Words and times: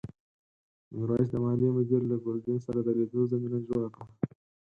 میرويس 0.95 1.27
د 1.31 1.35
مالیې 1.43 1.69
مدیر 1.77 2.01
له 2.11 2.15
ګرګین 2.23 2.57
سره 2.65 2.79
د 2.83 2.89
لیدو 2.97 3.21
زمینه 3.31 3.59
جوړه 3.67 3.89
کړه. 3.93 4.05